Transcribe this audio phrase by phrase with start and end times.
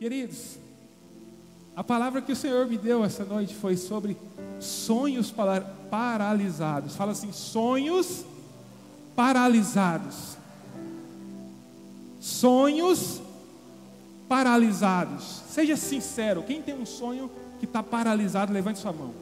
[0.00, 0.56] Queridos,
[1.76, 4.16] a palavra que o Senhor me deu essa noite foi sobre
[4.58, 5.30] sonhos
[5.90, 6.96] paralisados.
[6.96, 8.24] Fala assim: sonhos
[9.14, 10.38] paralisados.
[12.18, 13.20] Sonhos
[14.26, 15.42] paralisados.
[15.50, 19.12] Seja sincero, quem tem um sonho que está paralisado, levante sua mão.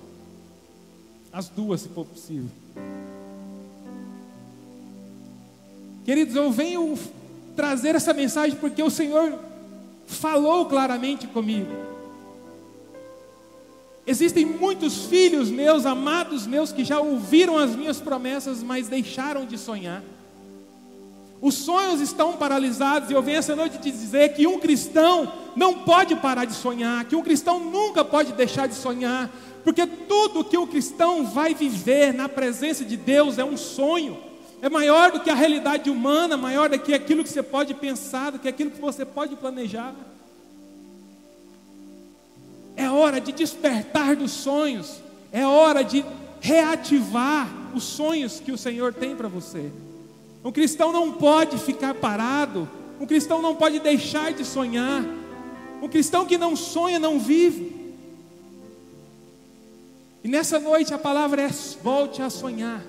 [1.33, 2.49] As duas, se for possível.
[6.05, 6.97] Queridos, eu venho
[7.57, 9.48] trazer essa mensagem porque o Senhor
[10.09, 11.71] falou claramente comigo.
[14.07, 19.59] Existem muitos filhos meus, amados meus, que já ouviram as minhas promessas, mas deixaram de
[19.59, 20.03] sonhar.
[21.43, 25.81] Os sonhos estão paralisados, e eu venho essa noite te dizer que um cristão não
[25.81, 29.31] pode parar de sonhar, que um cristão nunca pode deixar de sonhar,
[29.63, 34.17] porque tudo que um cristão vai viver na presença de Deus é um sonho,
[34.61, 38.33] é maior do que a realidade humana, maior do que aquilo que você pode pensar,
[38.33, 39.95] do que aquilo que você pode planejar.
[42.77, 45.01] É hora de despertar dos sonhos,
[45.33, 46.05] é hora de
[46.41, 49.71] reativar os sonhos que o Senhor tem para você.
[50.45, 52.69] Um cristão não pode ficar parado,
[53.01, 55.05] um cristão não pode deixar de sonhar.
[55.81, 57.95] Um cristão que não sonha não vive.
[60.25, 61.49] E nessa noite a palavra é:
[61.83, 62.83] volte a sonhar.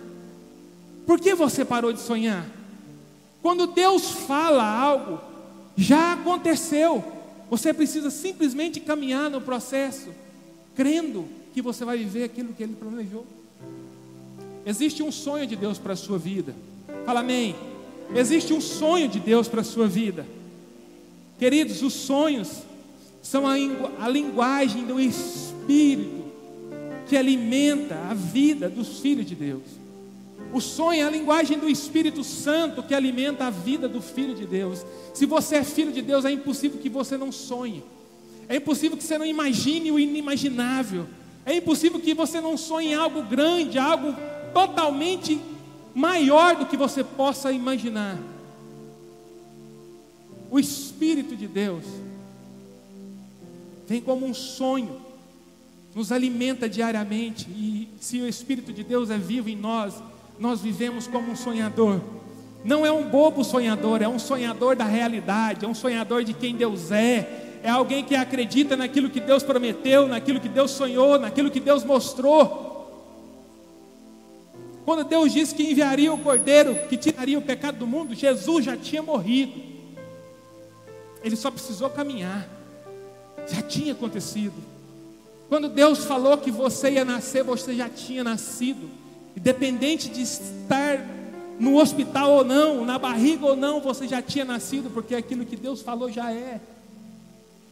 [1.10, 2.48] Por que você parou de sonhar?
[3.42, 5.20] Quando Deus fala algo,
[5.76, 7.04] já aconteceu.
[7.50, 10.10] Você precisa simplesmente caminhar no processo,
[10.76, 13.26] crendo que você vai viver aquilo que Ele planejou.
[14.64, 16.54] Existe um sonho de Deus para a sua vida.
[17.08, 17.56] Fala amém.
[18.14, 20.28] Existe um sonho de Deus para a sua vida.
[21.40, 22.52] Queridos, os sonhos
[23.24, 23.56] são a,
[24.00, 26.24] a linguagem do Espírito
[27.08, 29.89] que alimenta a vida dos filhos de Deus.
[30.52, 34.46] O sonho é a linguagem do Espírito Santo que alimenta a vida do Filho de
[34.46, 34.84] Deus.
[35.14, 37.84] Se você é filho de Deus, é impossível que você não sonhe.
[38.48, 41.06] É impossível que você não imagine o inimaginável.
[41.46, 44.16] É impossível que você não sonhe algo grande, algo
[44.54, 45.40] totalmente
[45.94, 48.18] maior do que você possa imaginar.
[50.50, 51.84] O Espírito de Deus
[53.88, 55.00] vem como um sonho,
[55.94, 59.96] nos alimenta diariamente, e se o Espírito de Deus é vivo em nós,
[60.40, 62.00] nós vivemos como um sonhador.
[62.64, 66.56] Não é um bobo sonhador, é um sonhador da realidade, é um sonhador de quem
[66.56, 71.52] Deus é, é alguém que acredita naquilo que Deus prometeu, naquilo que Deus sonhou, naquilo
[71.52, 72.70] que Deus mostrou.
[74.86, 78.76] Quando Deus disse que enviaria o cordeiro que tiraria o pecado do mundo, Jesus já
[78.76, 79.62] tinha morrido.
[81.24, 82.48] Ele só precisou caminhar.
[83.48, 84.56] Já tinha acontecido.
[85.50, 88.90] Quando Deus falou que você ia nascer, você já tinha nascido.
[89.40, 91.00] Independente de estar
[91.58, 95.56] no hospital ou não, na barriga ou não, você já tinha nascido, porque aquilo que
[95.56, 96.60] Deus falou já é.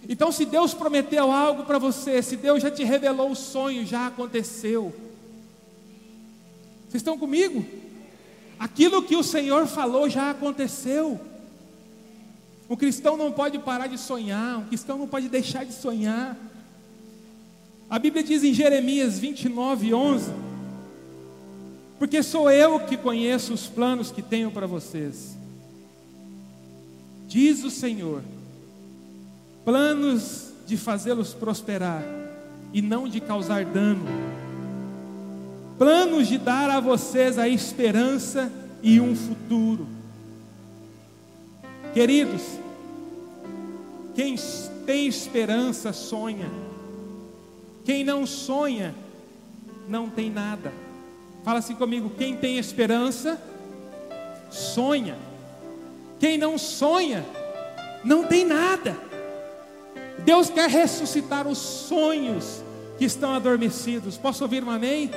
[0.08, 4.08] Então, se Deus prometeu algo para você, se Deus já te revelou o sonho, já
[4.08, 4.94] aconteceu.
[6.88, 7.66] Vocês estão comigo?
[8.58, 11.20] Aquilo que o Senhor falou já aconteceu.
[12.70, 16.38] O cristão não pode parar de sonhar, o cristão não pode deixar de sonhar.
[17.90, 20.47] A Bíblia diz em Jeremias 29, 11:
[22.00, 25.36] Porque sou eu que conheço os planos que tenho para vocês,
[27.28, 28.22] diz o Senhor,
[29.66, 32.04] planos de fazê-los prosperar
[32.74, 34.06] e não de causar dano
[35.78, 39.88] planos de dar a vocês a esperança e um futuro.
[41.94, 42.42] Queridos,
[44.16, 44.36] quem
[44.86, 46.50] tem esperança sonha,
[47.86, 48.94] quem não sonha
[49.88, 50.74] não tem nada.
[51.48, 53.42] Fala assim comigo: quem tem esperança
[54.50, 55.18] sonha,
[56.20, 57.26] quem não sonha
[58.04, 58.98] não tem nada.
[60.26, 62.62] Deus quer ressuscitar os sonhos
[62.98, 64.18] que estão adormecidos.
[64.18, 65.10] Posso ouvir um amém?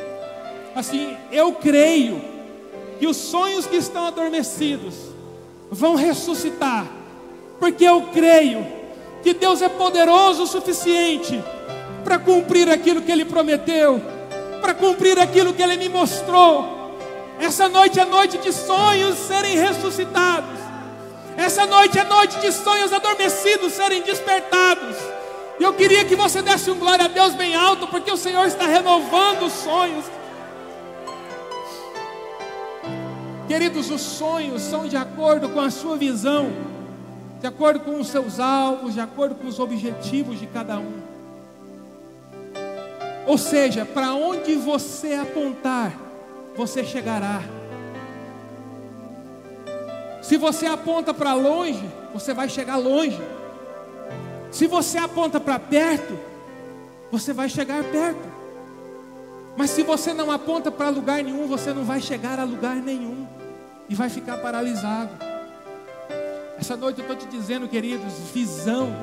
[0.72, 2.22] assim, eu creio
[3.00, 4.94] que os sonhos que estão adormecidos
[5.68, 6.86] vão ressuscitar,
[7.58, 8.64] porque eu creio
[9.24, 11.42] que Deus é poderoso o suficiente
[12.04, 14.00] para cumprir aquilo que Ele prometeu,
[14.60, 16.80] para cumprir aquilo que Ele me mostrou.
[17.38, 20.60] Essa noite é noite de sonhos serem ressuscitados.
[21.36, 24.96] Essa noite é noite de sonhos adormecidos serem despertados.
[25.58, 28.46] E eu queria que você desse um glória a Deus bem alto, porque o Senhor
[28.46, 30.04] está renovando os sonhos.
[33.48, 36.52] Queridos, os sonhos são de acordo com a sua visão,
[37.40, 41.09] de acordo com os seus alvos, de acordo com os objetivos de cada um.
[43.26, 45.92] Ou seja, para onde você apontar,
[46.56, 47.42] você chegará.
[50.22, 53.20] Se você aponta para longe, você vai chegar longe.
[54.50, 56.18] Se você aponta para perto,
[57.10, 58.40] você vai chegar perto.
[59.56, 63.26] Mas se você não aponta para lugar nenhum, você não vai chegar a lugar nenhum
[63.88, 65.10] e vai ficar paralisado.
[66.58, 68.94] Essa noite eu estou te dizendo, queridos, visão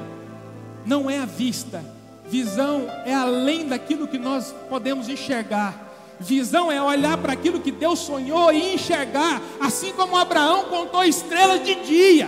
[0.85, 1.83] não é a vista,
[2.27, 5.85] visão é além daquilo que nós podemos enxergar.
[6.19, 11.63] Visão é olhar para aquilo que Deus sonhou e enxergar, assim como Abraão contou estrelas
[11.63, 12.27] de dia.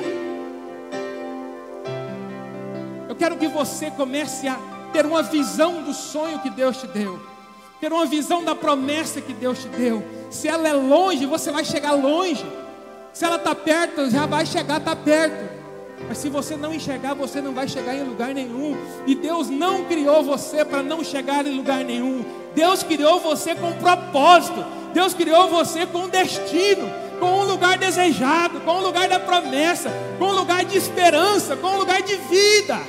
[3.07, 4.59] Eu quero que você comece a
[4.93, 7.19] ter uma visão do sonho que Deus te deu,
[7.81, 10.03] ter uma visão da promessa que Deus te deu.
[10.29, 12.45] Se ela é longe, você vai chegar longe.
[13.11, 15.58] Se ela está perto, já vai chegar, está perto.
[16.07, 18.77] Mas se você não enxergar, você não vai chegar em lugar nenhum.
[19.05, 22.25] E Deus não criou você para não chegar em lugar nenhum.
[22.55, 24.65] Deus criou você com propósito.
[24.93, 30.25] Deus criou você com destino, com um lugar desejado, com um lugar da promessa, com
[30.25, 32.79] um lugar de esperança, com um lugar de vida.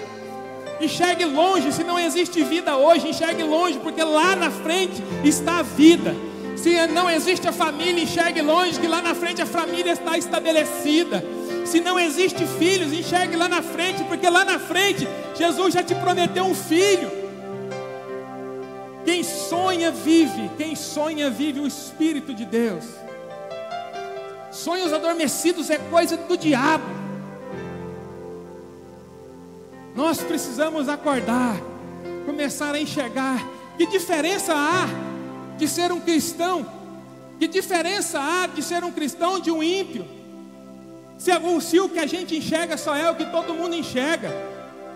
[0.80, 5.62] Enxergue longe, se não existe vida hoje, enxergue longe, porque lá na frente está a
[5.62, 6.16] vida.
[6.56, 11.22] Se não existe a família, enxergue longe, que lá na frente a família está estabelecida.
[11.64, 15.94] Se não existe filhos, enxergue lá na frente, porque lá na frente Jesus já te
[15.94, 17.10] prometeu um filho.
[19.04, 22.84] Quem sonha vive, quem sonha vive o Espírito de Deus.
[24.50, 26.84] Sonhos adormecidos é coisa do diabo.
[29.94, 31.56] Nós precisamos acordar,
[32.26, 33.44] começar a enxergar
[33.80, 34.86] que diferença há
[35.56, 36.66] de ser um cristão?
[37.38, 40.19] Que diferença há de ser um cristão de um ímpio?
[41.20, 41.30] Se,
[41.60, 44.34] se o que a gente enxerga só é o que todo mundo enxerga.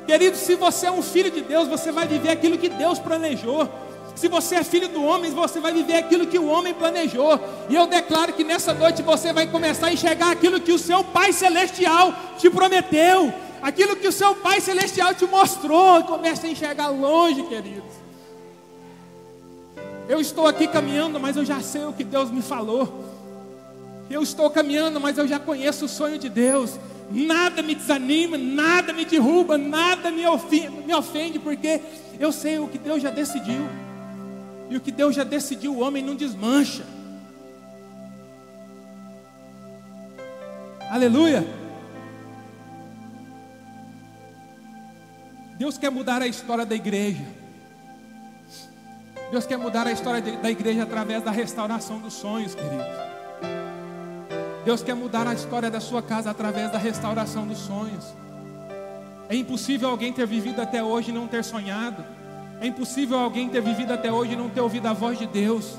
[0.07, 3.69] Querido, se você é um filho de Deus, você vai viver aquilo que Deus planejou.
[4.15, 7.39] Se você é filho do homem, você vai viver aquilo que o homem planejou.
[7.69, 11.05] E eu declaro que nessa noite você vai começar a enxergar aquilo que o seu
[11.05, 13.31] Pai Celestial te prometeu.
[13.61, 16.05] Aquilo que o seu Pai Celestial te mostrou.
[16.05, 17.93] Comece a enxergar longe, queridos.
[20.09, 23.14] Eu estou aqui caminhando, mas eu já sei o que Deus me falou.
[24.11, 26.79] Eu estou caminhando, mas eu já conheço o sonho de Deus.
[27.11, 31.81] Nada me desanima, nada me derruba, nada me ofende, me ofende, porque
[32.19, 33.69] eu sei o que Deus já decidiu.
[34.71, 36.85] E o que Deus já decidiu, o homem não desmancha.
[40.91, 41.47] Aleluia.
[45.59, 47.25] Deus quer mudar a história da igreja.
[49.31, 53.14] Deus quer mudar a história da igreja através da restauração dos sonhos, queridos.
[54.65, 58.05] Deus quer mudar a história da sua casa através da restauração dos sonhos.
[59.29, 62.05] É impossível alguém ter vivido até hoje e não ter sonhado.
[62.61, 65.77] É impossível alguém ter vivido até hoje e não ter ouvido a voz de Deus.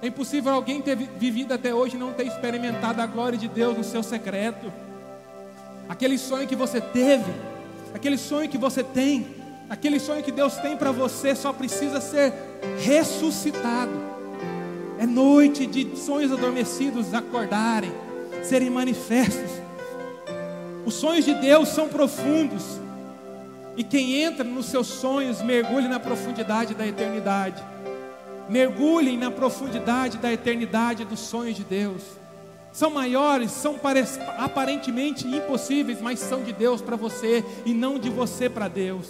[0.00, 3.76] É impossível alguém ter vivido até hoje e não ter experimentado a glória de Deus
[3.76, 4.72] no seu secreto.
[5.88, 7.32] Aquele sonho que você teve,
[7.92, 9.26] aquele sonho que você tem,
[9.68, 12.32] aquele sonho que Deus tem para você só precisa ser
[12.84, 13.90] ressuscitado.
[14.98, 17.92] É noite de sonhos adormecidos acordarem,
[18.48, 19.50] serem manifestos.
[20.86, 22.80] Os sonhos de Deus são profundos.
[23.76, 27.62] E quem entra nos seus sonhos, mergulhe na profundidade da eternidade.
[28.48, 32.02] Mergulhem na profundidade da eternidade dos sonhos de Deus.
[32.72, 33.78] São maiores, são
[34.38, 39.06] aparentemente impossíveis, mas são de Deus para você e não de você para Deus.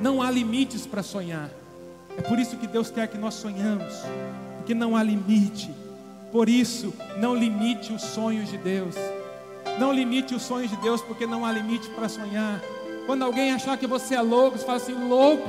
[0.00, 1.50] Não há limites para sonhar.
[2.16, 3.94] É por isso que Deus quer que nós sonhamos,
[4.58, 5.79] porque não há limite.
[6.32, 8.94] Por isso, não limite os sonhos de Deus.
[9.78, 12.62] Não limite os sonhos de Deus, porque não há limite para sonhar.
[13.06, 15.48] Quando alguém achar que você é louco, você fala assim: louco.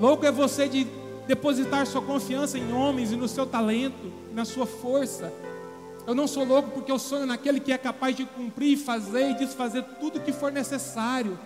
[0.00, 0.86] Louco é você de
[1.26, 5.32] depositar sua confiança em homens e no seu talento, na sua força.
[6.06, 9.34] Eu não sou louco porque eu sonho naquele que é capaz de cumprir, fazer e
[9.34, 11.36] desfazer tudo o que for necessário.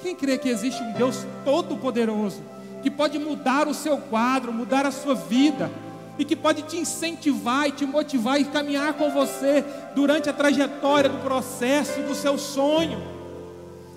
[0.00, 2.42] Quem crê que existe um Deus todo-poderoso,
[2.82, 5.70] que pode mudar o seu quadro, mudar a sua vida,
[6.18, 9.64] e que pode te incentivar e te motivar e caminhar com você
[9.94, 13.00] durante a trajetória do processo do seu sonho?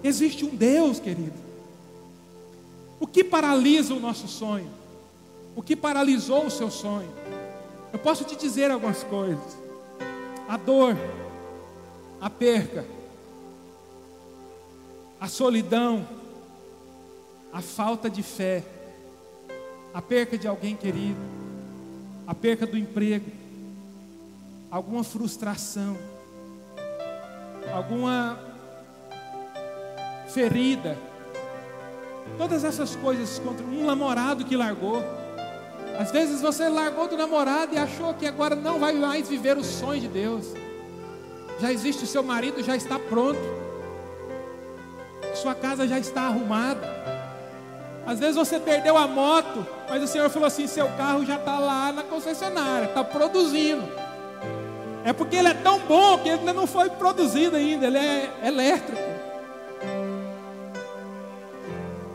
[0.04, 1.34] Existe um Deus, querido.
[3.00, 4.70] O que paralisa o nosso sonho?
[5.56, 7.10] O que paralisou o seu sonho?
[7.92, 9.58] Eu posso te dizer algumas coisas.
[10.48, 10.96] A dor,
[12.22, 12.86] a perca,
[15.20, 16.08] a solidão,
[17.52, 18.64] a falta de fé,
[19.94, 21.20] a perca de alguém querido,
[22.28, 23.30] a perca do emprego,
[24.72, 25.98] alguma frustração,
[27.74, 28.40] alguma
[30.30, 30.98] ferida,
[32.38, 35.04] todas essas coisas contra um namorado que largou.
[36.00, 39.68] Às vezes você largou do namorado e achou que agora não vai mais viver os
[39.68, 40.54] sonhos de Deus.
[41.60, 43.40] Já existe o seu marido, já está pronto.
[45.36, 46.86] Sua casa já está arrumada.
[48.06, 51.58] Às vezes você perdeu a moto, mas o Senhor falou assim: seu carro já está
[51.58, 53.84] lá na concessionária, está produzindo.
[55.04, 58.32] É porque ele é tão bom que ele ainda não foi produzido ainda, ele é
[58.44, 59.02] elétrico.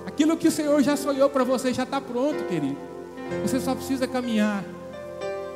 [0.06, 2.76] Aquilo que o Senhor já sonhou para você já está pronto, querido.
[3.42, 4.64] Você só precisa caminhar.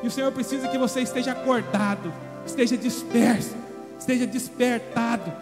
[0.03, 2.12] E o Senhor precisa que você esteja acordado,
[2.47, 3.55] esteja disperso,
[3.99, 5.33] esteja despertado.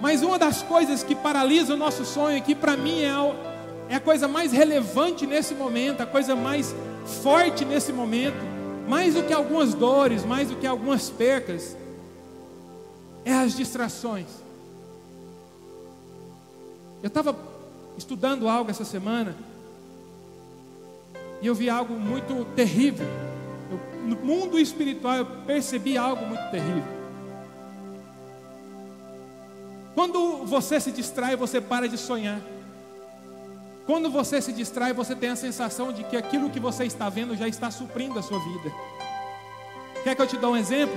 [0.00, 3.34] Mas uma das coisas que paralisa o nosso sonho, que para mim é a,
[3.90, 6.74] é a coisa mais relevante nesse momento, a coisa mais
[7.22, 8.38] forte nesse momento,
[8.88, 11.76] mais do que algumas dores, mais do que algumas percas,
[13.24, 14.26] é as distrações.
[17.02, 17.36] Eu estava
[17.96, 19.36] estudando algo essa semana
[21.42, 23.06] e eu vi algo muito terrível.
[23.70, 26.97] Eu, no mundo espiritual eu percebi algo muito terrível.
[29.98, 32.40] Quando você se distrai, você para de sonhar.
[33.84, 37.34] Quando você se distrai, você tem a sensação de que aquilo que você está vendo
[37.34, 38.72] já está suprindo a sua vida.
[40.04, 40.94] Quer que eu te dê um exemplo?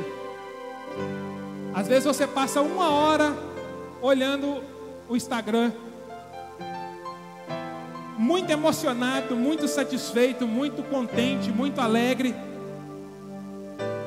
[1.74, 3.36] Às vezes você passa uma hora
[4.04, 4.64] olhando
[5.10, 5.72] o Instagram,
[8.20, 12.36] muito emocionado, muito satisfeito, muito contente, muito alegre.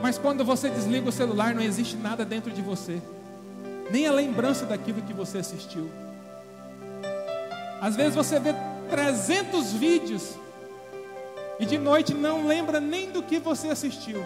[0.01, 3.03] Mas quando você desliga o celular, não existe nada dentro de você
[3.91, 5.91] nem a lembrança daquilo que você assistiu.
[7.81, 8.55] Às vezes você vê
[8.89, 10.35] 300 vídeos
[11.59, 14.25] e de noite não lembra nem do que você assistiu,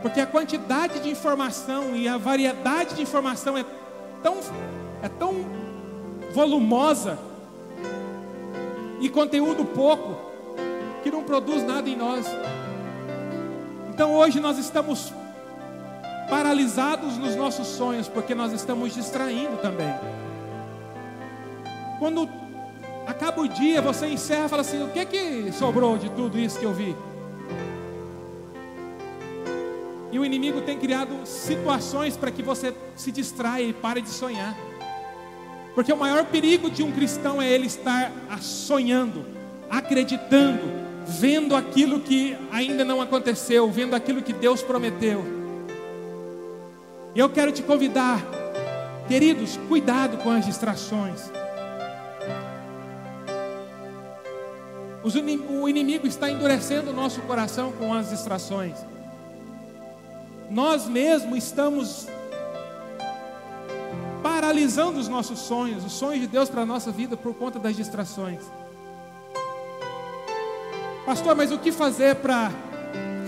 [0.00, 3.64] porque a quantidade de informação e a variedade de informação é
[4.22, 4.38] tão,
[5.02, 5.44] é tão
[6.32, 7.18] volumosa
[9.00, 10.16] e conteúdo pouco
[11.02, 12.26] que não produz nada em nós.
[13.90, 15.12] Então hoje nós estamos
[16.32, 19.94] paralisados nos nossos sonhos, porque nós estamos distraindo também.
[21.98, 22.26] Quando
[23.06, 26.58] acaba o dia, você encerra e fala assim: o que, que sobrou de tudo isso
[26.58, 26.96] que eu vi?
[30.10, 34.56] E o inimigo tem criado situações para que você se distraia e pare de sonhar.
[35.74, 38.10] Porque o maior perigo de um cristão é ele estar
[38.40, 39.22] sonhando,
[39.68, 40.62] acreditando,
[41.06, 45.41] vendo aquilo que ainda não aconteceu, vendo aquilo que Deus prometeu.
[47.14, 48.22] Eu quero te convidar,
[49.06, 51.30] queridos, cuidado com as distrações.
[55.04, 58.78] O inimigo está endurecendo o nosso coração com as distrações.
[60.50, 62.06] Nós mesmos estamos
[64.22, 67.76] paralisando os nossos sonhos, os sonhos de Deus para a nossa vida por conta das
[67.76, 68.40] distrações.
[71.04, 72.50] Pastor, mas o que fazer para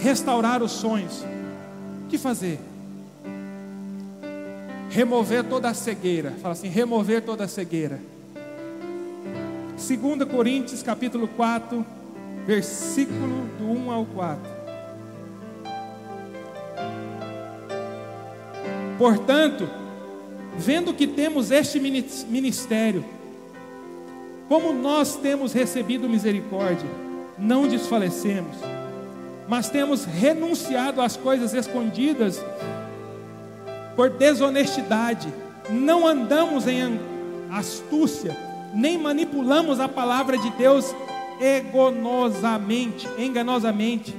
[0.01, 1.23] restaurar os sonhos?
[2.05, 2.59] O que fazer?
[4.95, 6.35] Remover toda a cegueira.
[6.41, 8.01] Fala assim, remover toda a cegueira.
[9.77, 11.85] 2 Coríntios capítulo 4,
[12.47, 14.55] versículo do 1 ao 4.
[18.97, 19.69] Portanto,
[20.57, 23.05] vendo que temos este ministério,
[24.49, 26.89] como nós temos recebido misericórdia,
[27.37, 28.57] não desfalecemos,
[29.49, 32.41] mas temos renunciado às coisas escondidas
[33.97, 35.33] por desonestidade,
[35.71, 36.99] não andamos em
[37.51, 38.37] astúcia,
[38.75, 40.95] nem manipulamos a palavra de Deus
[41.41, 44.15] egonosamente, enganosamente,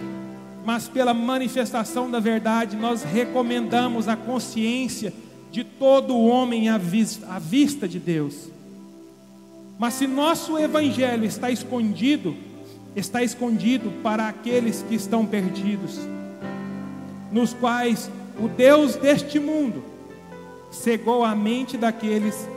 [0.66, 5.14] mas pela manifestação da verdade, nós recomendamos a consciência
[5.52, 8.50] de todo homem à vista, à vista de Deus.
[9.78, 12.36] Mas se nosso evangelho está escondido,
[12.96, 16.00] está escondido para aqueles que estão perdidos,
[17.32, 19.84] nos quais o Deus deste mundo
[20.72, 22.48] cegou a mente daqueles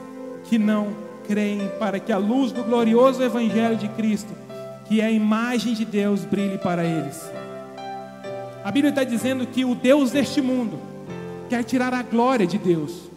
[0.44, 0.88] que não
[1.26, 4.32] creem, para que a luz do glorioso Evangelho de Cristo,
[4.87, 7.30] que é a imagem de Deus, brilhe para eles.
[8.64, 10.78] A Bíblia está dizendo que o Deus deste mundo
[11.49, 13.08] quer tirar a glória de Deus,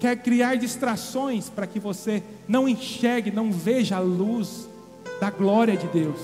[0.00, 4.68] quer criar distrações para que você não enxergue, não veja a luz
[5.20, 6.18] da glória de Deus.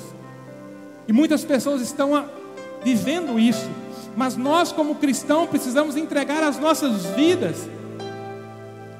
[1.06, 2.28] E muitas pessoas estão
[2.82, 3.68] vivendo isso
[4.16, 7.68] mas nós, como cristãos, precisamos entregar as nossas vidas,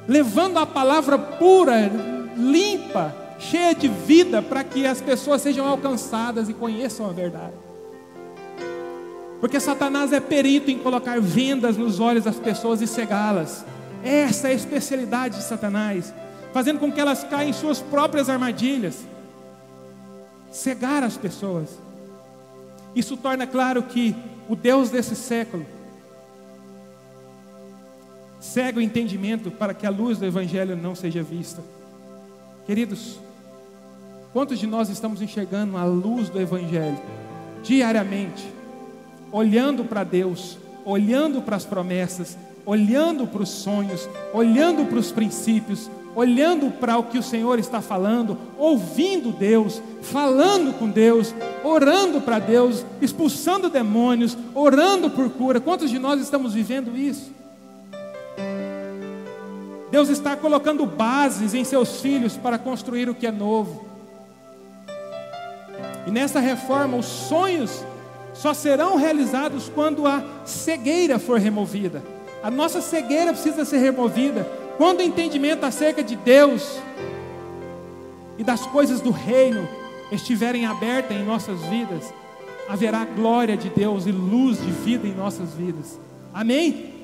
[0.06, 1.90] levando a palavra pura,
[2.36, 7.54] limpa, cheia de vida, para que as pessoas sejam alcançadas e conheçam a verdade.
[9.40, 13.64] Porque Satanás é perito em colocar vendas nos olhos das pessoas e cegá-las.
[14.02, 16.12] Essa é a especialidade de Satanás,
[16.52, 19.04] fazendo com que elas caem em suas próprias armadilhas,
[20.50, 21.68] cegar as pessoas.
[22.94, 24.14] Isso torna claro que
[24.48, 25.66] o Deus desse século
[28.40, 31.62] cega o entendimento para que a luz do Evangelho não seja vista.
[32.66, 33.18] Queridos,
[34.32, 36.98] quantos de nós estamos enxergando a luz do Evangelho
[37.62, 38.50] diariamente,
[39.30, 45.90] olhando para Deus, olhando para as promessas, olhando para os sonhos, olhando para os princípios,
[46.18, 51.32] olhando para o que o Senhor está falando, ouvindo Deus, falando com Deus,
[51.62, 55.60] orando para Deus, expulsando demônios, orando por cura.
[55.60, 57.30] Quantos de nós estamos vivendo isso?
[59.92, 63.86] Deus está colocando bases em seus filhos para construir o que é novo.
[66.04, 67.84] E nessa reforma, os sonhos
[68.34, 72.02] só serão realizados quando a cegueira for removida.
[72.42, 74.57] A nossa cegueira precisa ser removida.
[74.78, 76.78] Quando o entendimento acerca de Deus
[78.38, 79.68] e das coisas do reino
[80.12, 82.14] estiverem abertas em nossas vidas,
[82.68, 85.98] haverá glória de Deus e luz de vida em nossas vidas.
[86.32, 86.94] Amém?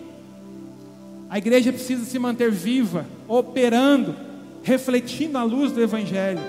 [1.29, 4.15] A igreja precisa se manter viva, operando,
[4.63, 6.41] refletindo a luz do Evangelho.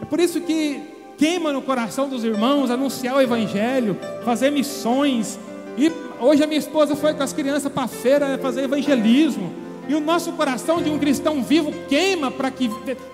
[0.00, 0.80] É por isso que
[1.18, 5.38] queima no coração dos irmãos anunciar o Evangelho, fazer missões.
[5.76, 9.67] E hoje a minha esposa foi com as crianças para a feira fazer evangelismo.
[9.88, 12.70] E o nosso coração de um cristão vivo queima para que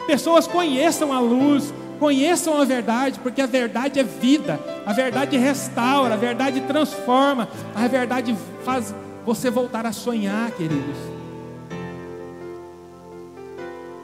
[0.08, 6.14] pessoas conheçam a luz, conheçam a verdade, porque a verdade é vida, a verdade restaura,
[6.14, 8.92] a verdade transforma, a verdade faz
[9.24, 10.96] você voltar a sonhar, queridos.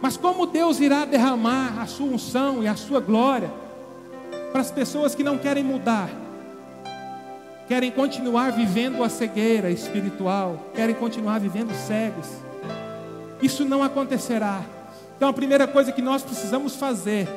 [0.01, 3.51] Mas como Deus irá derramar a sua unção e a sua glória
[4.53, 6.09] para as pessoas que não querem mudar,
[7.69, 12.27] querem continuar vivendo a cegueira espiritual, querem continuar vivendo cegos,
[13.43, 14.63] isso não acontecerá.
[15.17, 17.29] Então a primeira coisa que nós precisamos fazer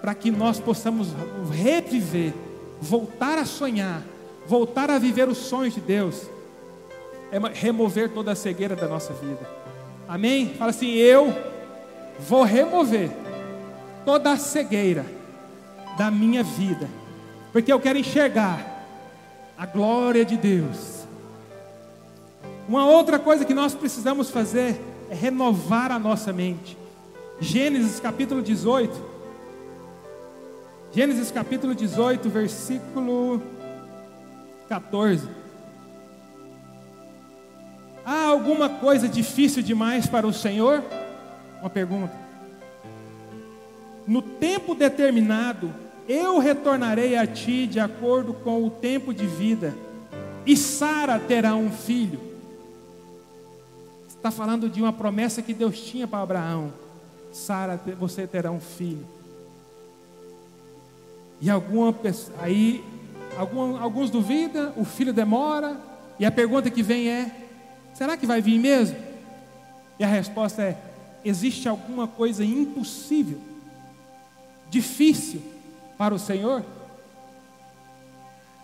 [0.00, 1.08] para que nós possamos
[1.50, 2.32] reviver,
[2.80, 4.02] voltar a sonhar,
[4.46, 6.22] voltar a viver os sonhos de Deus,
[7.30, 9.48] é remover toda a cegueira da nossa vida.
[10.08, 10.54] Amém?
[10.54, 11.34] Fala assim: eu
[12.18, 13.10] vou remover
[14.04, 15.04] toda a cegueira
[15.98, 16.88] da minha vida,
[17.52, 18.76] porque eu quero enxergar
[19.58, 21.04] a glória de Deus.
[22.68, 26.76] Uma outra coisa que nós precisamos fazer é renovar a nossa mente.
[27.40, 29.16] Gênesis capítulo 18.
[30.92, 33.42] Gênesis capítulo 18, versículo
[34.68, 35.28] 14.
[38.04, 40.82] Há alguma coisa difícil demais para o Senhor?
[41.60, 42.14] Uma pergunta.
[44.06, 45.72] No tempo determinado,
[46.08, 49.74] eu retornarei a ti de acordo com o tempo de vida,
[50.46, 52.35] e Sara terá um filho.
[54.16, 56.72] Está falando de uma promessa que Deus tinha para Abraão.
[57.32, 59.06] Sara, você terá um filho.
[61.40, 61.94] E alguma
[62.38, 62.82] aí
[63.36, 65.76] algum, alguns duvidam, o filho demora,
[66.18, 67.30] e a pergunta que vem é:
[67.94, 68.96] Será que vai vir mesmo?
[69.98, 70.78] E a resposta é:
[71.24, 73.38] existe alguma coisa impossível,
[74.70, 75.42] difícil
[75.98, 76.64] para o Senhor?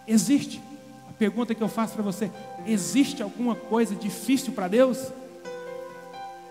[0.07, 0.61] Existe.
[1.09, 2.31] A pergunta que eu faço para você:
[2.67, 5.12] existe alguma coisa difícil para Deus?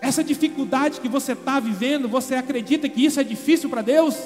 [0.02, 4.18] Essa dificuldade que você está vivendo, você acredita que isso é difícil para Deus?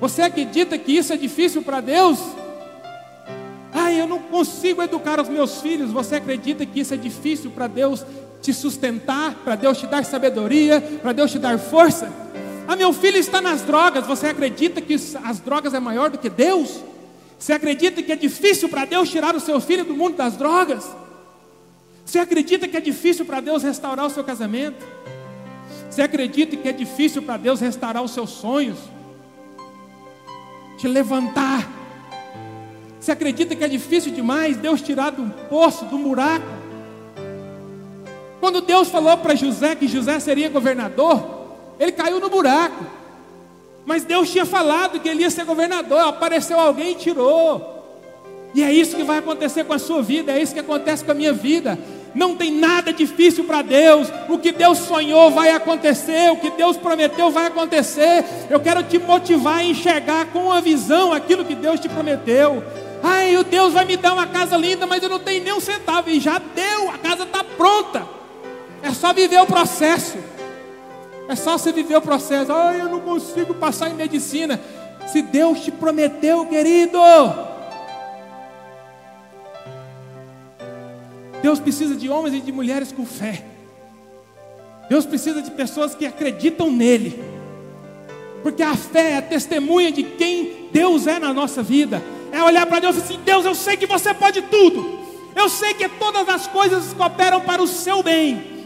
[0.00, 2.18] Você acredita que isso é difícil para Deus?
[3.72, 5.92] Ai, eu não consigo educar os meus filhos.
[5.92, 8.04] Você acredita que isso é difícil para Deus
[8.42, 12.12] te sustentar, para Deus te dar sabedoria, para Deus te dar força?
[12.66, 14.04] Ah, meu filho está nas drogas.
[14.06, 16.80] Você acredita que as drogas é maior do que Deus?
[17.38, 20.84] Você acredita que é difícil para Deus tirar o seu filho do mundo das drogas?
[22.10, 24.84] Você acredita que é difícil para Deus restaurar o seu casamento?
[25.88, 28.78] Você acredita que é difícil para Deus restaurar os seus sonhos?
[30.76, 31.68] Te levantar
[33.00, 36.44] você acredita que é difícil demais Deus tirar do poço, do buraco?
[38.38, 42.84] Quando Deus falou para José que José seria governador, ele caiu no buraco.
[43.86, 47.78] Mas Deus tinha falado que ele ia ser governador, apareceu alguém e tirou.
[48.54, 51.12] E é isso que vai acontecer com a sua vida, é isso que acontece com
[51.12, 51.78] a minha vida.
[52.14, 54.08] Não tem nada difícil para Deus.
[54.28, 58.24] O que Deus sonhou vai acontecer, o que Deus prometeu vai acontecer.
[58.48, 62.62] Eu quero te motivar a enxergar com a visão aquilo que Deus te prometeu.
[63.02, 65.60] Ai, o Deus vai me dar uma casa linda, mas eu não tenho nem um
[65.60, 66.10] centavo.
[66.10, 68.06] E já deu, a casa está pronta.
[68.82, 70.18] É só viver o processo.
[71.28, 72.52] É só você viver o processo.
[72.52, 74.60] Ai, eu não consigo passar em medicina.
[75.06, 76.98] Se Deus te prometeu, querido.
[81.42, 83.44] Deus precisa de homens e de mulheres com fé.
[84.88, 87.22] Deus precisa de pessoas que acreditam nele.
[88.42, 92.80] Porque a fé é testemunha de quem Deus é na nossa vida é olhar para
[92.80, 95.00] Deus e assim: Deus, eu sei que você pode tudo.
[95.34, 98.58] Eu sei que todas as coisas cooperam para o seu bem.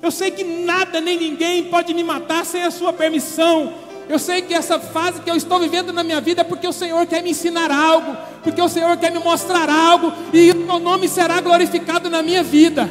[0.00, 3.72] Eu sei que nada nem ninguém pode me matar sem a sua permissão.
[4.08, 6.72] Eu sei que essa fase que eu estou vivendo na minha vida é porque o
[6.72, 10.80] Senhor quer me ensinar algo, porque o Senhor quer me mostrar algo, e o seu
[10.80, 12.90] nome será glorificado na minha vida.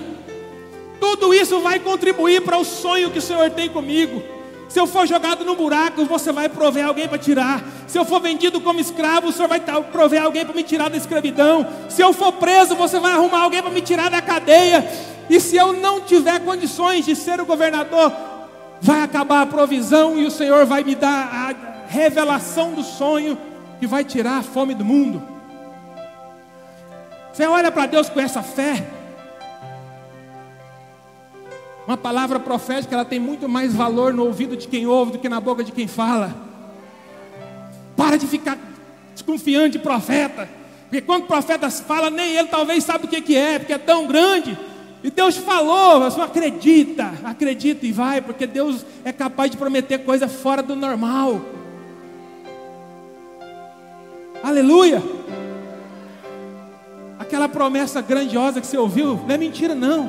[0.99, 4.21] Tudo isso vai contribuir para o sonho que o Senhor tem comigo.
[4.69, 7.63] Se eu for jogado no buraco, você vai prover alguém para tirar.
[7.87, 10.97] Se eu for vendido como escravo, o Senhor vai prover alguém para me tirar da
[10.97, 11.67] escravidão.
[11.89, 14.87] Se eu for preso, você vai arrumar alguém para me tirar da cadeia.
[15.29, 18.11] E se eu não tiver condições de ser o governador,
[18.81, 23.37] vai acabar a provisão e o Senhor vai me dar a revelação do sonho
[23.79, 25.32] que vai tirar a fome do mundo.
[27.33, 28.87] Você olha para Deus com essa fé.
[31.87, 35.27] Uma palavra profética, ela tem muito mais valor no ouvido de quem ouve do que
[35.27, 36.33] na boca de quem fala.
[37.97, 38.55] Para de ficar
[39.15, 40.47] desconfiando de profeta.
[40.83, 43.79] Porque quando o profeta fala, nem ele talvez sabe o que, que é, porque é
[43.79, 44.55] tão grande.
[45.03, 50.27] E Deus falou, você acredita, acredita e vai, porque Deus é capaz de prometer coisa
[50.27, 51.41] fora do normal.
[54.43, 55.01] Aleluia!
[57.33, 60.07] Aquela promessa grandiosa que você ouviu, não é mentira, não.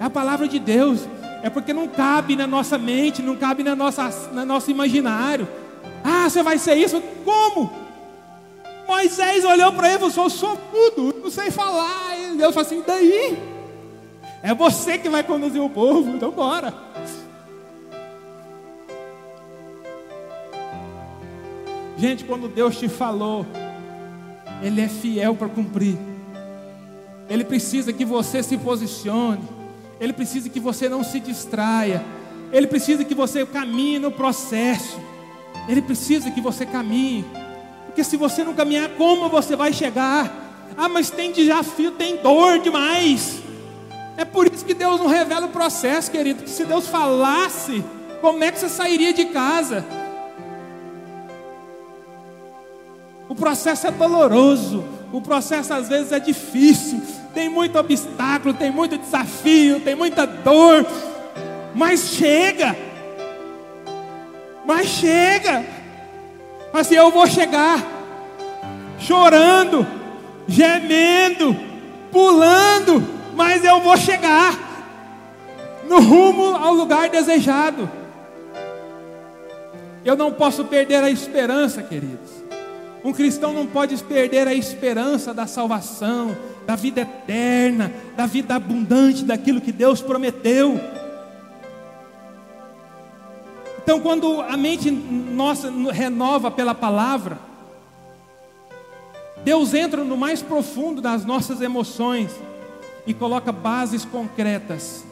[0.00, 1.06] É a palavra de Deus.
[1.40, 5.46] É porque não cabe na nossa mente, não cabe na nossa, na nosso imaginário.
[6.02, 7.00] Ah, você vai ser isso?
[7.24, 7.72] Como?
[8.88, 12.18] Moisés olhou para ele e falou: sou tudo, não sei falar.
[12.18, 13.38] E Deus falou assim: daí?
[14.42, 16.74] É você que vai conduzir o povo, então bora.
[21.96, 23.46] Gente, quando Deus te falou,
[24.60, 26.13] Ele é fiel para cumprir.
[27.28, 29.42] Ele precisa que você se posicione.
[30.00, 32.04] Ele precisa que você não se distraia.
[32.52, 35.00] Ele precisa que você caminhe no processo.
[35.68, 37.24] Ele precisa que você caminhe.
[37.86, 40.44] Porque se você não caminhar, como você vai chegar?
[40.76, 43.40] Ah, mas tem desafio, tem dor demais.
[44.16, 46.42] É por isso que Deus não revela o processo, querido.
[46.42, 47.84] Que se Deus falasse,
[48.20, 49.84] como é que você sairia de casa?
[53.28, 54.84] O processo é doloroso,
[55.14, 57.00] o processo às vezes é difícil,
[57.32, 60.84] tem muito obstáculo, tem muito desafio, tem muita dor,
[61.72, 62.76] mas chega,
[64.66, 65.64] mas chega,
[66.72, 67.80] assim eu vou chegar,
[68.98, 69.86] chorando,
[70.48, 71.56] gemendo,
[72.10, 73.00] pulando,
[73.36, 74.58] mas eu vou chegar
[75.88, 77.88] no rumo ao lugar desejado.
[80.04, 82.43] Eu não posso perder a esperança, queridos.
[83.04, 86.34] Um cristão não pode perder a esperança da salvação,
[86.66, 90.80] da vida eterna, da vida abundante, daquilo que Deus prometeu.
[93.82, 97.38] Então, quando a mente nossa renova pela palavra,
[99.44, 102.30] Deus entra no mais profundo das nossas emoções
[103.06, 105.04] e coloca bases concretas.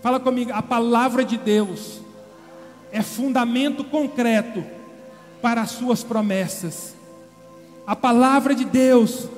[0.00, 2.00] Fala comigo, a palavra de Deus
[2.92, 4.62] é fundamento concreto
[5.42, 6.93] para as suas promessas.
[7.86, 9.28] A palavra de Deus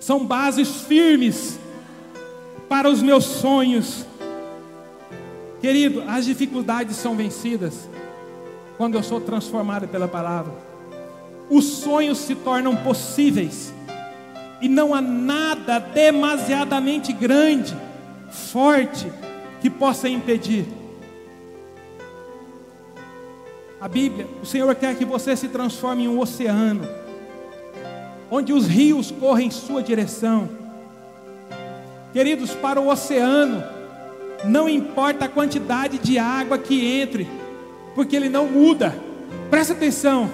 [0.00, 1.58] são bases firmes
[2.68, 4.04] para os meus sonhos.
[5.60, 7.88] Querido, as dificuldades são vencidas
[8.76, 10.52] quando eu sou transformado pela palavra.
[11.48, 13.72] Os sonhos se tornam possíveis
[14.60, 17.76] e não há nada demasiadamente grande,
[18.30, 19.10] forte,
[19.60, 20.66] que possa impedir.
[23.80, 26.88] A Bíblia, o Senhor quer que você se transforme em um oceano,
[28.30, 30.48] onde os rios correm em sua direção.
[32.12, 33.62] Queridos, para o oceano,
[34.44, 37.28] não importa a quantidade de água que entre,
[37.94, 38.94] porque ele não muda.
[39.50, 40.30] Presta atenção.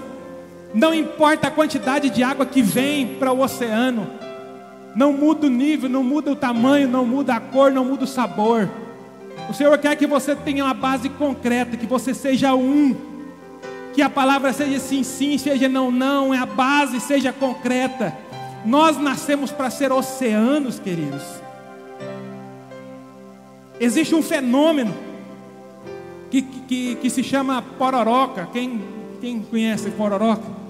[0.74, 4.06] Não importa a quantidade de água que vem para o oceano,
[4.94, 8.06] não muda o nível, não muda o tamanho, não muda a cor, não muda o
[8.06, 8.68] sabor.
[9.50, 12.96] O Senhor quer que você tenha uma base concreta, que você seja um,
[13.92, 18.16] que a palavra seja sim, sim, seja não, não, a base seja concreta.
[18.64, 21.22] Nós nascemos para ser oceanos, queridos.
[23.78, 24.94] Existe um fenômeno
[26.30, 28.48] que, que, que se chama pororoca.
[28.52, 28.80] Quem,
[29.20, 30.62] quem conhece pororoca?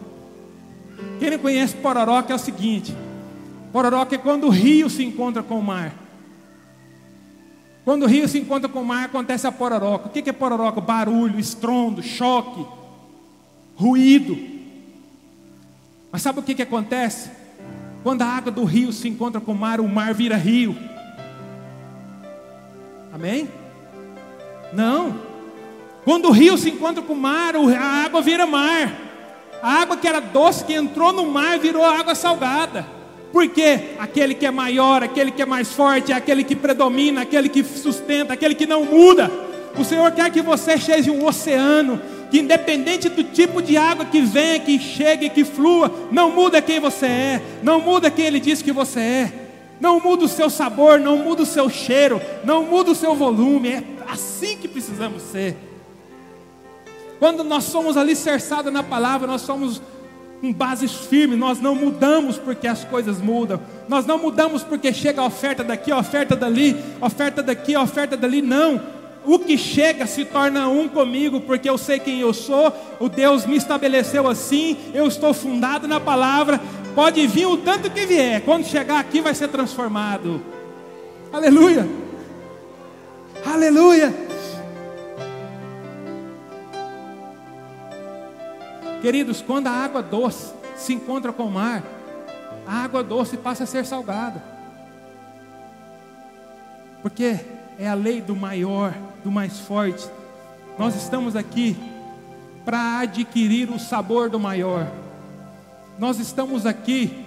[1.19, 2.97] Quem não conhece pororoca é o seguinte:
[3.73, 5.95] pororoca é quando o rio se encontra com o mar.
[7.85, 10.09] Quando o rio se encontra com o mar, acontece a pororoca.
[10.09, 10.81] O que é pororoca?
[10.81, 12.65] Barulho, estrondo, choque,
[13.83, 14.38] ruído.
[16.12, 17.31] Mas sabe o que, que acontece?
[18.03, 20.77] Quando a água do rio se encontra com o mar, o mar vira rio.
[23.12, 23.49] Amém?
[24.73, 25.21] Não.
[26.05, 28.92] Quando o rio se encontra com o mar, a água vira mar.
[29.62, 32.87] A água que era doce, que entrou no mar, virou água salgada.
[33.33, 37.49] Porque aquele que é maior, aquele que é mais forte, é aquele que predomina, aquele
[37.49, 39.31] que sustenta, aquele que não muda.
[39.79, 42.01] O Senhor quer que você seja um oceano,
[42.33, 46.81] que independente do tipo de água que venha, que chegue, que flua, não muda quem
[46.81, 49.33] você é, não muda quem Ele diz que você é,
[49.79, 53.68] não muda o seu sabor, não muda o seu cheiro, não muda o seu volume,
[53.68, 55.59] é assim que precisamos ser.
[57.18, 59.83] Quando nós somos alicerçados na palavra, nós somos
[60.40, 65.21] com bases firmes, nós não mudamos porque as coisas mudam, nós não mudamos porque chega
[65.21, 69.02] a oferta daqui, a oferta dali, a oferta daqui, a oferta dali, não.
[69.25, 73.47] O que chega se torna um comigo, porque eu sei quem eu sou, o Deus
[73.47, 76.61] me estabeleceu assim, eu estou fundado na palavra.
[76.95, 80.43] Pode vir o tanto que vier, quando chegar aqui vai ser transformado.
[81.33, 81.89] Aleluia!
[83.47, 84.13] Aleluia!
[89.01, 91.83] Queridos, quando a água doce se encontra com o mar,
[92.67, 94.43] a água doce passa a ser salgada.
[97.03, 97.41] Porque
[97.79, 100.09] é a lei do maior, do mais forte.
[100.79, 101.77] Nós estamos aqui
[102.65, 104.87] para adquirir o sabor do maior.
[105.99, 107.25] Nós estamos aqui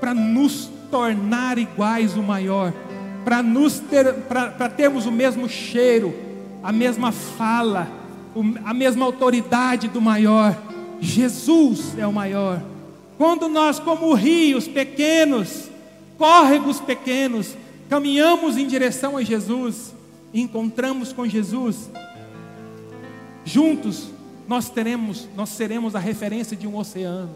[0.00, 2.72] para nos tornar iguais o maior,
[3.24, 6.14] para nos ter, para termos o mesmo cheiro,
[6.62, 7.88] a mesma fala,
[8.64, 10.56] a mesma autoridade do maior.
[11.00, 12.60] Jesus é o maior.
[13.16, 15.68] Quando nós, como rios pequenos,
[16.18, 17.54] córregos pequenos,
[17.88, 19.94] caminhamos em direção a Jesus,
[20.32, 21.90] encontramos com Jesus,
[23.44, 24.08] juntos
[24.46, 27.30] nós teremos, nós seremos a referência de um oceano.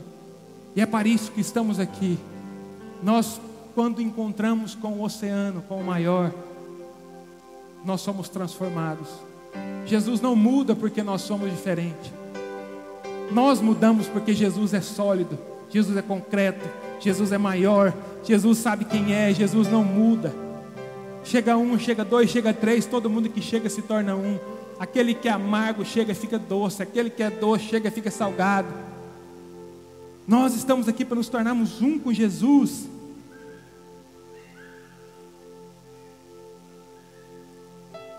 [0.75, 2.19] E é para isso que estamos aqui.
[3.03, 3.41] Nós,
[3.75, 6.33] quando encontramos com o oceano, com o maior,
[7.85, 9.09] nós somos transformados.
[9.87, 12.11] Jesus não muda porque nós somos diferentes.
[13.31, 15.39] Nós mudamos porque Jesus é sólido,
[15.71, 20.44] Jesus é concreto, Jesus é maior, Jesus sabe quem é, Jesus não muda.
[21.25, 24.39] Chega um, chega dois, chega três, todo mundo que chega se torna um.
[24.79, 28.11] Aquele que é amargo chega e fica doce, aquele que é doce chega e fica
[28.11, 28.69] salgado.
[30.27, 32.89] Nós estamos aqui para nos tornarmos um com Jesus.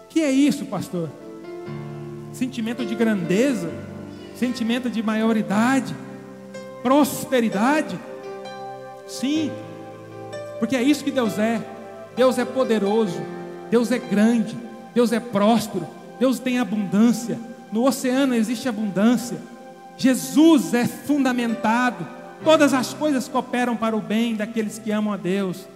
[0.09, 1.09] Que é isso, pastor?
[2.33, 3.71] Sentimento de grandeza?
[4.35, 5.95] sentimento de maioridade,
[6.83, 7.97] prosperidade.
[9.07, 9.51] Sim,
[10.59, 11.61] porque é isso que Deus é.
[12.15, 13.21] Deus é poderoso,
[13.69, 14.55] Deus é grande,
[14.93, 15.87] Deus é próspero,
[16.19, 17.37] Deus tem abundância.
[17.71, 19.37] No oceano existe abundância.
[19.97, 22.07] Jesus é fundamentado.
[22.43, 25.67] Todas as coisas cooperam para o bem daqueles que amam a Deus.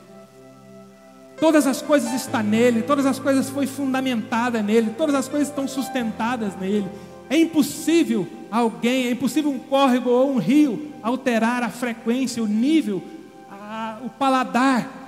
[1.39, 5.67] Todas as coisas estão nele, todas as coisas foi fundamentada nele, todas as coisas estão
[5.67, 6.87] sustentadas nele.
[7.29, 13.01] É impossível alguém, é impossível um córrego ou um rio alterar a frequência, o nível,
[13.49, 14.98] a, o paladar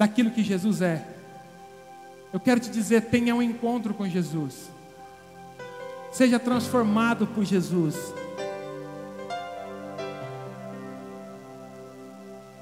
[0.00, 1.06] daquilo que Jesus é.
[2.32, 4.70] Eu quero te dizer, tenha um encontro com Jesus.
[6.10, 7.96] Seja transformado por Jesus.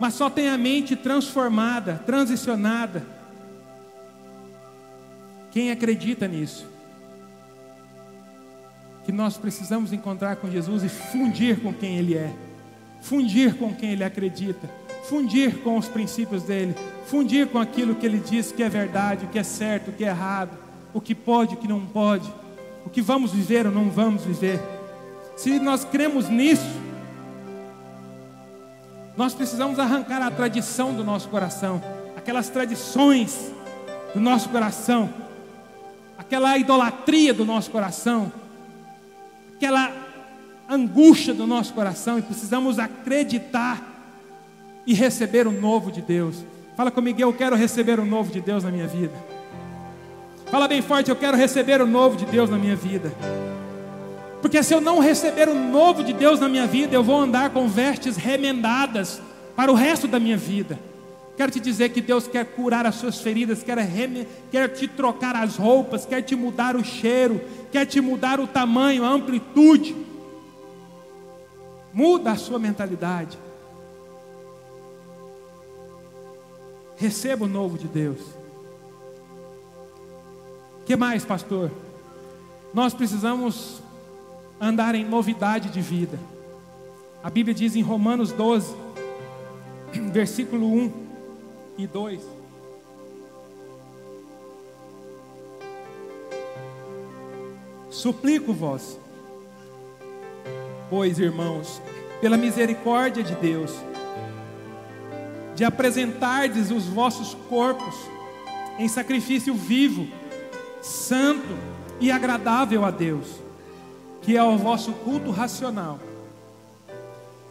[0.00, 3.06] Mas só tenha a mente transformada, transicionada.
[5.52, 6.66] Quem acredita nisso?
[9.04, 12.30] que nós precisamos encontrar com Jesus e fundir com quem Ele é,
[13.00, 14.68] fundir com quem Ele acredita,
[15.08, 16.74] fundir com os princípios dele,
[17.06, 20.04] fundir com aquilo que Ele diz que é verdade, o que é certo, o que
[20.04, 20.50] é errado,
[20.92, 22.32] o que pode, o que não pode,
[22.84, 24.60] o que vamos viver ou não vamos viver.
[25.36, 26.80] Se nós cremos nisso,
[29.16, 31.82] nós precisamos arrancar a tradição do nosso coração,
[32.16, 33.52] aquelas tradições
[34.14, 35.08] do nosso coração,
[36.16, 38.32] aquela idolatria do nosso coração
[39.58, 39.92] aquela
[40.70, 43.87] angústia do nosso coração e precisamos acreditar
[44.88, 46.42] e receber o novo de Deus.
[46.74, 49.12] Fala comigo, eu quero receber o novo de Deus na minha vida.
[50.50, 53.12] Fala bem forte, eu quero receber o novo de Deus na minha vida.
[54.40, 57.50] Porque se eu não receber o novo de Deus na minha vida, eu vou andar
[57.50, 59.20] com vestes remendadas
[59.54, 60.78] para o resto da minha vida.
[61.36, 63.76] Quero te dizer que Deus quer curar as suas feridas, quer,
[64.50, 69.04] quer te trocar as roupas, quer te mudar o cheiro, quer te mudar o tamanho,
[69.04, 69.94] a amplitude.
[71.92, 73.36] Muda a sua mentalidade.
[76.98, 78.18] Receba o novo de Deus.
[80.84, 81.70] que mais, pastor?
[82.74, 83.80] Nós precisamos
[84.60, 86.18] andar em novidade de vida.
[87.22, 88.74] A Bíblia diz em Romanos 12,
[90.12, 90.92] versículo 1
[91.78, 92.20] e 2.
[97.90, 98.98] Suplico-vos,
[100.90, 101.80] pois irmãos,
[102.20, 103.72] pela misericórdia de Deus,
[105.58, 107.96] de apresentardes os vossos corpos
[108.78, 110.06] em sacrifício vivo,
[110.80, 111.48] santo
[111.98, 113.26] e agradável a Deus,
[114.22, 115.98] que é o vosso culto racional.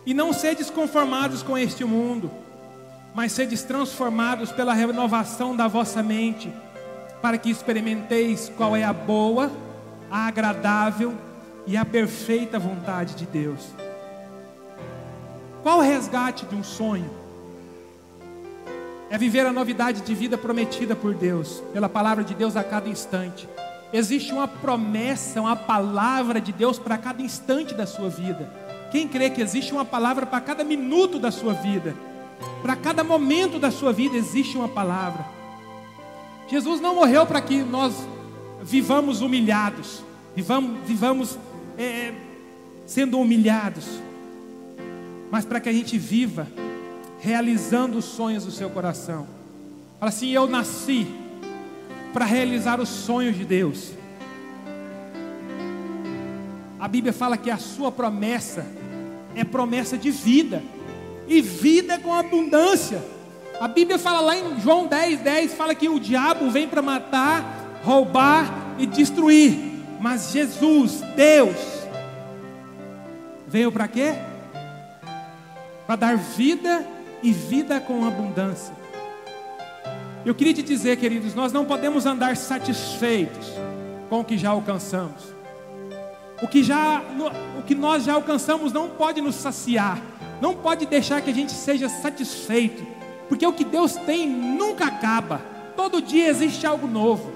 [0.05, 2.31] E não sedes conformados com este mundo,
[3.13, 6.49] mas sedes transformados pela renovação da vossa mente,
[7.21, 9.51] para que experimenteis qual é a boa,
[10.09, 11.13] a agradável
[11.65, 13.67] e a perfeita vontade de Deus.
[15.61, 17.26] Qual o resgate de um sonho?
[19.09, 22.89] É viver a novidade de vida prometida por Deus, pela palavra de Deus a cada
[22.89, 23.47] instante.
[23.93, 28.51] Existe uma promessa, uma palavra de Deus para cada instante da sua vida.
[28.91, 31.95] Quem crê que existe uma palavra para cada minuto da sua vida,
[32.61, 35.25] para cada momento da sua vida existe uma palavra.
[36.47, 37.93] Jesus não morreu para que nós
[38.61, 40.03] vivamos humilhados,
[40.35, 41.37] vivamos, vivamos
[41.77, 42.13] é,
[42.85, 43.85] sendo humilhados,
[45.31, 46.47] mas para que a gente viva
[47.27, 49.27] realizando os sonhos do seu coração.
[49.99, 51.05] Fala assim: Eu nasci
[52.13, 53.91] para realizar os sonhos de Deus.
[56.79, 58.65] A Bíblia fala que a sua promessa
[59.35, 60.63] é promessa de vida,
[61.27, 63.03] e vida com abundância.
[63.59, 67.81] A Bíblia fala lá em João 10, 10, fala que o diabo vem para matar,
[67.83, 69.57] roubar e destruir.
[69.99, 71.57] Mas Jesus, Deus,
[73.47, 74.13] veio para quê?
[75.85, 78.73] Para dar vida e vida com abundância.
[80.25, 83.47] Eu queria te dizer, queridos, nós não podemos andar satisfeitos
[84.09, 85.35] com o que já alcançamos.
[86.41, 87.01] O que, já,
[87.57, 89.99] o que nós já alcançamos não pode nos saciar,
[90.39, 92.85] não pode deixar que a gente seja satisfeito,
[93.27, 95.41] porque o que Deus tem nunca acaba,
[95.75, 97.31] todo dia existe algo novo.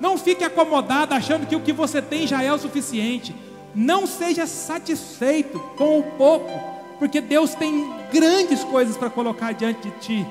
[0.00, 3.34] Não fique acomodado achando que o que você tem já é o suficiente.
[3.74, 6.50] Não seja satisfeito com o pouco,
[6.98, 10.26] porque Deus tem grandes coisas para colocar diante de ti.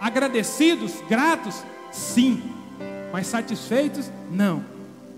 [0.00, 2.42] Agradecidos, gratos, sim,
[3.12, 4.64] mas satisfeitos, não.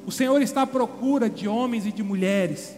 [0.07, 2.75] O Senhor está à procura de homens e de mulheres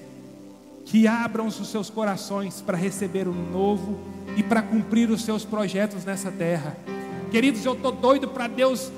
[0.84, 3.98] que abram os seus corações para receber o novo
[4.36, 6.76] e para cumprir os seus projetos nessa terra.
[7.30, 8.92] Queridos, eu estou doido para Deus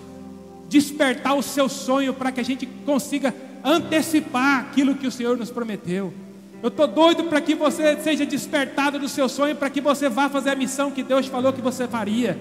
[0.69, 3.33] despertar o seu sonho para que a gente consiga
[3.63, 6.13] antecipar aquilo que o Senhor nos prometeu.
[6.63, 10.29] Eu estou doido para que você seja despertado do seu sonho, para que você vá
[10.29, 12.37] fazer a missão que Deus falou que você faria.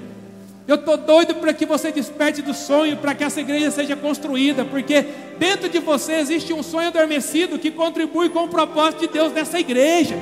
[0.67, 4.65] Eu estou doido para que você desperte do sonho, para que essa igreja seja construída,
[4.65, 5.05] porque
[5.37, 9.59] dentro de você existe um sonho adormecido que contribui com o propósito de Deus nessa
[9.59, 10.17] igreja.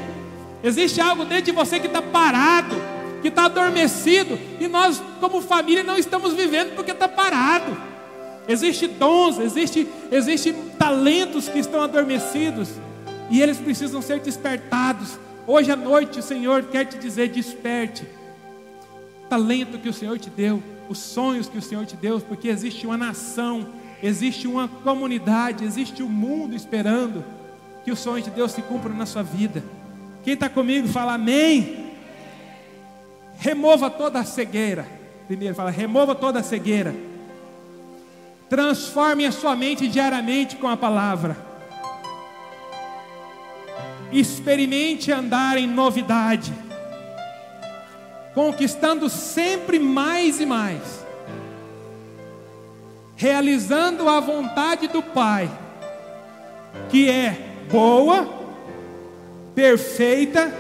[0.62, 2.76] Existe algo dentro de você que está parado,
[3.22, 7.78] que está adormecido, e nós, como família, não estamos vivendo porque está parado.
[8.46, 12.70] Existem dons, existe, existe talentos que estão adormecidos
[13.30, 15.18] e eles precisam ser despertados.
[15.46, 18.06] Hoje à noite o Senhor quer te dizer: desperte.
[19.24, 22.48] O talento que o Senhor te deu, os sonhos que o Senhor te deu, porque
[22.48, 23.68] existe uma nação,
[24.02, 27.24] existe uma comunidade, existe um mundo esperando
[27.84, 29.64] que os sonhos de Deus se cumpram na sua vida.
[30.24, 31.92] Quem está comigo fala amém.
[33.38, 34.88] Remova toda a cegueira.
[35.28, 36.96] Primeiro fala, remova toda a cegueira.
[38.50, 41.53] Transforme a sua mente diariamente com a palavra
[44.14, 46.54] experimente andar em novidade,
[48.34, 51.06] conquistando sempre mais e mais,
[53.16, 55.50] realizando a vontade do Pai,
[56.90, 57.38] que é
[57.72, 58.28] boa,
[59.56, 60.54] perfeita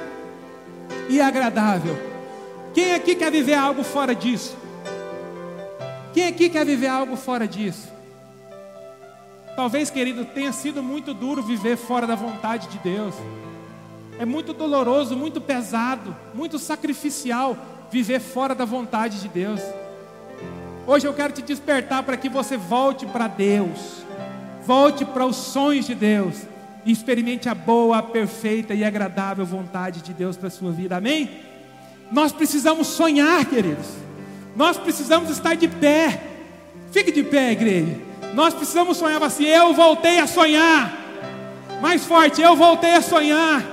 [1.08, 1.96] e agradável.
[2.74, 4.58] Quem aqui quer viver algo fora disso?
[6.14, 7.92] Quem aqui quer viver algo fora disso?
[9.56, 13.14] Talvez, querido, tenha sido muito duro viver fora da vontade de Deus.
[14.18, 17.56] É muito doloroso, muito pesado, muito sacrificial
[17.92, 19.62] viver fora da vontade de Deus.
[20.88, 24.04] Hoje eu quero te despertar para que você volte para Deus,
[24.66, 26.42] volte para os sonhos de Deus
[26.84, 30.98] e experimente a boa, perfeita e agradável vontade de Deus para a sua vida.
[30.98, 31.30] Amém?
[32.12, 33.88] Nós precisamos sonhar, queridos.
[34.56, 36.22] Nós precisamos estar de pé.
[36.92, 38.13] Fique de pé, igreja.
[38.34, 39.46] Nós precisamos sonhar assim.
[39.46, 40.92] Eu voltei a sonhar.
[41.82, 43.64] Mais forte, eu voltei a sonhar.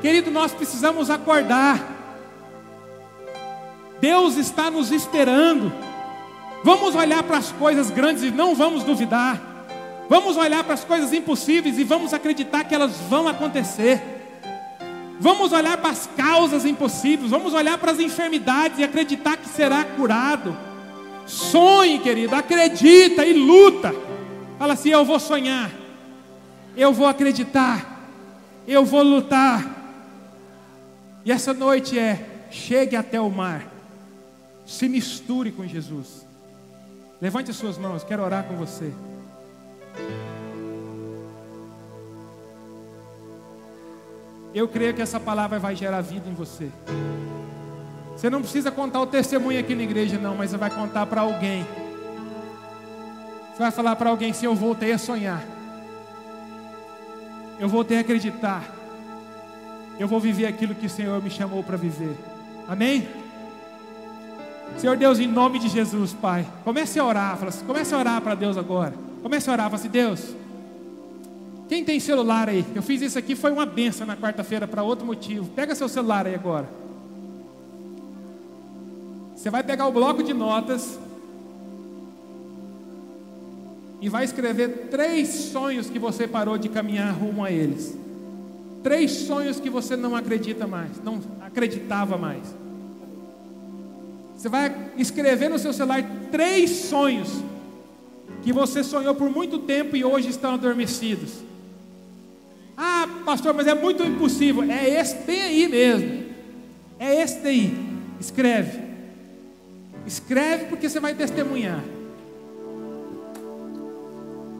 [0.00, 1.80] Querido, nós precisamos acordar.
[4.00, 5.72] Deus está nos esperando.
[6.62, 9.40] Vamos olhar para as coisas grandes e não vamos duvidar.
[10.08, 14.00] Vamos olhar para as coisas impossíveis e vamos acreditar que elas vão acontecer.
[15.18, 19.82] Vamos olhar para as causas impossíveis, vamos olhar para as enfermidades e acreditar que será
[19.82, 20.56] curado.
[21.26, 23.94] Sonhe, querido, acredita e luta.
[24.58, 25.70] Fala assim: eu vou sonhar,
[26.76, 28.08] eu vou acreditar,
[28.66, 29.74] eu vou lutar.
[31.24, 33.66] E essa noite é: chegue até o mar,
[34.64, 36.26] Se misture com Jesus.
[37.20, 38.92] Levante as suas mãos, quero orar com você.
[44.54, 46.70] Eu creio que essa palavra vai gerar vida em você.
[48.16, 51.20] Você não precisa contar o testemunho aqui na igreja, não, mas você vai contar para
[51.20, 51.66] alguém.
[53.52, 55.44] Você vai falar para alguém: se eu voltei a sonhar,
[57.60, 58.64] eu voltei a acreditar,
[59.98, 62.16] eu vou viver aquilo que o Senhor me chamou para viver.
[62.66, 63.06] Amém?
[64.78, 67.36] Senhor Deus, em nome de Jesus, Pai, comece a orar.
[67.36, 68.94] Fala assim, comece a orar para Deus agora.
[69.22, 70.34] Comece a orar, fala assim: Deus,
[71.68, 72.64] quem tem celular aí?
[72.74, 75.50] Eu fiz isso aqui, foi uma benção na quarta-feira para outro motivo.
[75.50, 76.85] Pega seu celular aí agora.
[79.46, 80.98] Você vai pegar o bloco de notas
[84.00, 87.96] e vai escrever três sonhos que você parou de caminhar rumo a eles.
[88.82, 92.42] Três sonhos que você não acredita mais, não acreditava mais.
[94.36, 97.30] Você vai escrever no seu celular três sonhos
[98.42, 101.34] que você sonhou por muito tempo e hoje estão adormecidos.
[102.76, 104.64] Ah, pastor, mas é muito impossível.
[104.64, 106.24] É esse bem aí mesmo.
[106.98, 107.72] É esse daí.
[108.18, 108.85] Escreve.
[110.06, 111.82] Escreve porque você vai testemunhar.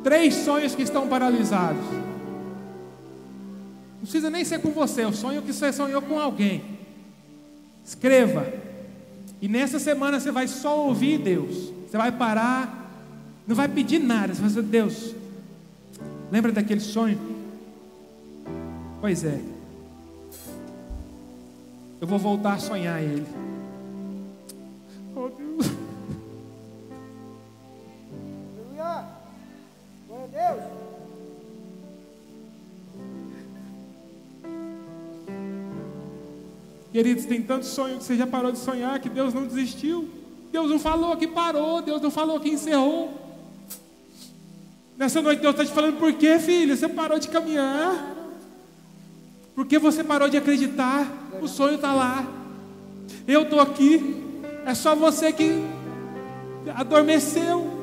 [0.03, 1.85] Três sonhos que estão paralisados.
[3.97, 6.65] Não precisa nem ser com você, o sonho que você sonhou com alguém.
[7.85, 8.47] Escreva.
[9.41, 11.73] E nessa semana você vai só ouvir Deus.
[11.89, 12.91] Você vai parar,
[13.47, 14.35] não vai pedir nada.
[14.35, 15.15] Você vai dizer, Deus,
[16.31, 17.19] lembra daquele sonho?
[19.01, 19.41] Pois é.
[22.01, 23.27] Eu vou voltar a sonhar ele.
[25.19, 25.67] Oh Deus.
[28.59, 29.07] Aleluia.
[30.07, 30.65] Glória a Deus.
[36.93, 40.07] Queridos, tem tantos sonhos que você já parou de sonhar que Deus não desistiu.
[40.53, 43.15] Deus não falou que parou, Deus não falou que encerrou.
[44.99, 46.77] Nessa noite Deus está te falando por quê, filho?
[46.77, 48.15] Você parou de caminhar.
[49.55, 51.11] Porque você parou de acreditar,
[51.41, 52.31] o sonho está lá.
[53.27, 54.26] Eu estou aqui,
[54.67, 55.65] é só você que
[56.75, 57.75] adormeceu.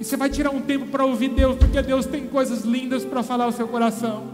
[0.00, 3.22] E você vai tirar um tempo para ouvir Deus, porque Deus tem coisas lindas para
[3.22, 4.24] falar ao seu coração.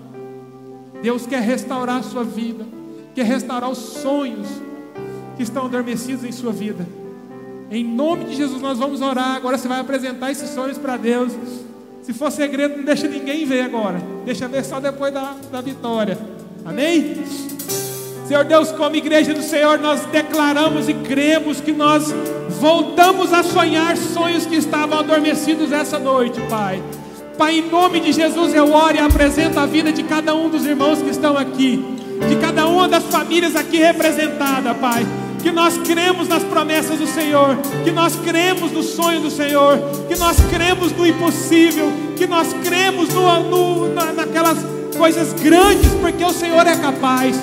[1.02, 2.66] Deus quer restaurar a sua vida,
[3.14, 4.48] quer restaurar os sonhos
[5.36, 6.88] que estão adormecidos em sua vida.
[7.70, 9.36] Em nome de Jesus, nós vamos orar.
[9.36, 11.32] Agora você vai apresentar esses sonhos para Deus.
[12.02, 14.00] Se for segredo, não deixa ninguém ver agora.
[14.24, 16.18] Deixa ver só depois da, da vitória.
[16.64, 17.16] Amém?
[18.28, 22.12] Senhor Deus, como igreja do Senhor, nós declaramos e cremos que nós
[22.60, 26.82] voltamos a sonhar sonhos que estavam adormecidos essa noite, Pai.
[27.38, 30.66] Pai, em nome de Jesus, eu oro e apresento a vida de cada um dos
[30.66, 31.82] irmãos que estão aqui,
[32.28, 35.06] de cada uma das famílias aqui representada, Pai
[35.42, 40.18] que nós cremos nas promessas do Senhor, que nós cremos no sonho do Senhor, que
[40.18, 44.58] nós cremos no impossível, que nós cremos no, no, na, naquelas
[44.96, 47.36] coisas grandes, porque o Senhor é capaz.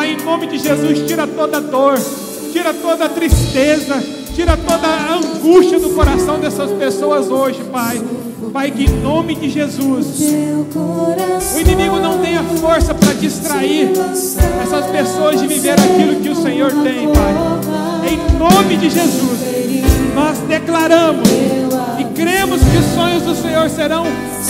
[0.00, 2.00] Pai, em nome de Jesus, tira toda dor,
[2.54, 4.02] tira toda tristeza,
[4.34, 8.00] tira toda angústia do coração dessas pessoas hoje, Pai.
[8.50, 10.22] Pai, que em nome de Jesus,
[11.54, 13.90] o inimigo não tenha força para distrair
[14.62, 17.34] essas pessoas de viver aquilo que o Senhor tem, Pai.
[18.10, 19.38] Em nome de Jesus,
[20.14, 21.28] nós declaramos
[22.20, 24.04] cremos que os sonhos do Senhor serão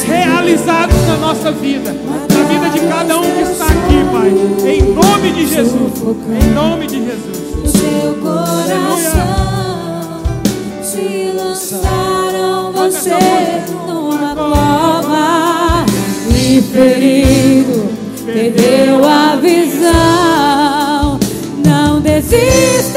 [0.04, 4.32] realizados na nossa vida, na vida de cada um que está aqui, Pai.
[4.68, 5.92] Em nome de Jesus,
[6.42, 7.38] em nome de Jesus.
[8.66, 9.10] Aleluia.
[10.82, 13.14] Se lançaram você
[13.86, 15.86] numa cova
[16.28, 17.88] e ferido
[18.26, 21.20] perdeu a visão.
[21.64, 22.89] Não desista,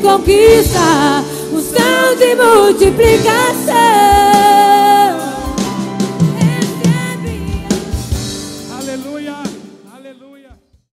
[0.00, 3.49] conquista, unção de multiplicação.